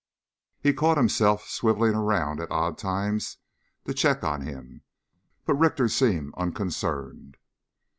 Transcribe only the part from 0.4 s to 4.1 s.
He caught himself swiveling around at odd times to